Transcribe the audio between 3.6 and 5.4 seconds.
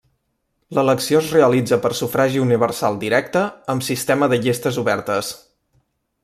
amb sistema de llistes obertes.